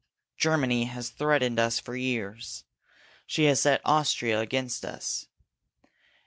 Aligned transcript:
Germany 0.35 0.85
has 0.85 1.11
threatened 1.11 1.59
us 1.59 1.77
for 1.79 1.95
years. 1.95 2.63
She 3.27 3.43
has 3.43 3.61
set 3.61 3.81
Austria 3.85 4.39
against 4.39 4.83
us. 4.83 5.27